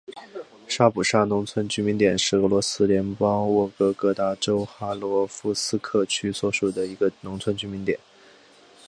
[0.67, 7.99] 沙普沙农村居民点是俄罗斯联邦沃洛格达州哈罗夫斯克区所属的一个农村居民点。